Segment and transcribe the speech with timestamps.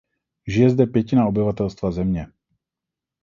[0.47, 2.27] Žije zde pětina obyvatelstva země.